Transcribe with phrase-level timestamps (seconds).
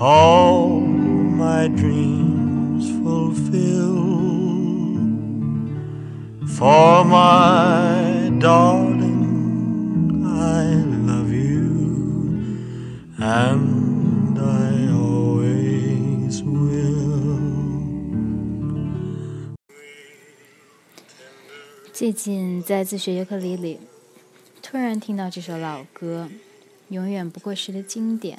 [0.00, 3.96] all my dreams fulfill.
[6.46, 10.64] For my darling, I
[11.06, 12.44] love you,
[13.18, 17.38] and I always will.
[21.92, 23.78] 最近在自学尤克里里，
[24.62, 26.28] 突然听到这首老歌，
[26.88, 28.38] 永远不过时的经典。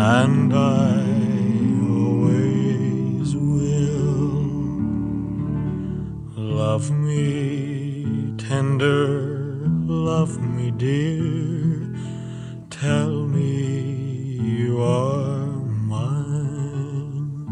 [0.00, 1.02] and I
[1.92, 4.30] always will.
[6.36, 11.94] Love me tender, love me dear,
[12.70, 13.50] tell me
[14.56, 15.48] you are
[15.92, 17.42] mine.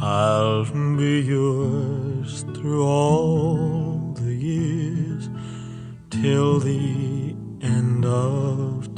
[0.00, 0.64] I'll
[0.96, 5.30] be yours through all the years
[6.10, 8.97] till the end of